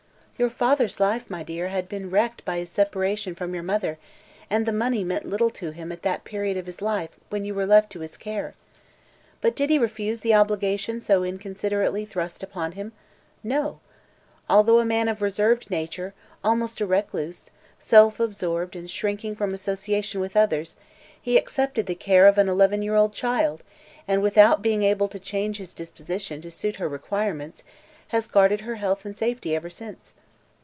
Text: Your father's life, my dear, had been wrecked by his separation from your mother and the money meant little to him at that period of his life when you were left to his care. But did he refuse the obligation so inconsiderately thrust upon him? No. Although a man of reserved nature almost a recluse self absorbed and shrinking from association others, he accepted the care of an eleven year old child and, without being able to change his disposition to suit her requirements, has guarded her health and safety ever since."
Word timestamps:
Your 0.37 0.49
father's 0.49 0.99
life, 0.99 1.29
my 1.29 1.43
dear, 1.43 1.67
had 1.67 1.87
been 1.87 2.09
wrecked 2.09 2.43
by 2.45 2.57
his 2.57 2.71
separation 2.71 3.35
from 3.35 3.53
your 3.53 3.61
mother 3.61 3.99
and 4.49 4.65
the 4.65 4.71
money 4.73 5.03
meant 5.03 5.23
little 5.27 5.51
to 5.51 5.69
him 5.69 5.91
at 5.91 6.01
that 6.01 6.23
period 6.23 6.57
of 6.57 6.65
his 6.65 6.81
life 6.81 7.11
when 7.29 7.45
you 7.45 7.53
were 7.53 7.67
left 7.67 7.91
to 7.91 7.99
his 7.99 8.17
care. 8.17 8.55
But 9.39 9.55
did 9.55 9.69
he 9.69 9.77
refuse 9.77 10.21
the 10.21 10.33
obligation 10.33 10.99
so 10.99 11.23
inconsiderately 11.23 12.05
thrust 12.05 12.41
upon 12.41 12.71
him? 12.71 12.91
No. 13.43 13.81
Although 14.49 14.79
a 14.79 14.83
man 14.85 15.07
of 15.09 15.21
reserved 15.21 15.69
nature 15.69 16.15
almost 16.43 16.81
a 16.81 16.87
recluse 16.87 17.51
self 17.77 18.19
absorbed 18.19 18.75
and 18.75 18.89
shrinking 18.89 19.35
from 19.35 19.53
association 19.53 20.27
others, 20.33 20.75
he 21.21 21.37
accepted 21.37 21.85
the 21.85 21.93
care 21.93 22.25
of 22.25 22.39
an 22.39 22.49
eleven 22.49 22.81
year 22.81 22.95
old 22.95 23.13
child 23.13 23.61
and, 24.07 24.23
without 24.23 24.63
being 24.63 24.81
able 24.81 25.07
to 25.09 25.19
change 25.19 25.57
his 25.57 25.71
disposition 25.75 26.41
to 26.41 26.49
suit 26.49 26.77
her 26.77 26.89
requirements, 26.89 27.63
has 28.07 28.25
guarded 28.25 28.61
her 28.61 28.77
health 28.77 29.05
and 29.05 29.15
safety 29.15 29.55
ever 29.55 29.69
since." 29.69 30.13